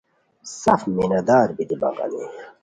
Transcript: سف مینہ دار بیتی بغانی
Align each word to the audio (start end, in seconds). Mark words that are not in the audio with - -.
سف 0.61 0.81
مینہ 0.95 1.19
دار 1.27 1.47
بیتی 1.55 1.75
بغانی 1.81 2.23